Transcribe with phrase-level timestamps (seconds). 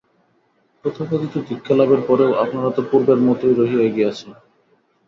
[0.85, 4.31] তথাকথিত দীক্ষালাভের পরেও আপনারা তো পূর্বের মতই রহিয়া গিয়াছেন।